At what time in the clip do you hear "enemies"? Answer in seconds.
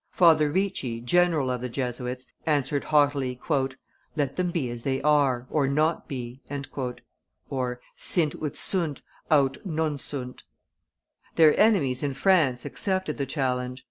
11.55-12.01